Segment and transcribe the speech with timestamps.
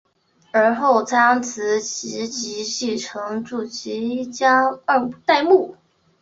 [0.51, 5.75] 而后仓持直吉继承住吉一家二代目。